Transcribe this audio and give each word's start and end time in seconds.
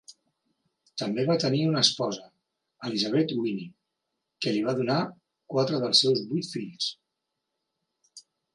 També 1.01 1.25
va 1.27 1.35
tenir 1.43 1.59
una 1.71 1.83
esposa, 1.87 2.23
Elizabeth 2.89 3.35
Whinny, 3.43 3.67
que 4.47 4.55
li 4.57 4.65
va 4.71 4.75
donar 4.81 4.99
quatre 5.57 5.83
dels 5.85 6.03
seus 6.07 6.27
vuit 6.33 6.53
fills. 6.57 6.91